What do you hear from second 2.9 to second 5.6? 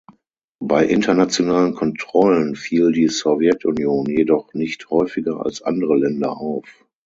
die Sowjetunion jedoch nicht häufiger